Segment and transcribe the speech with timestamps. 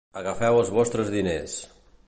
[0.21, 1.61] Agafeu els vostres diners.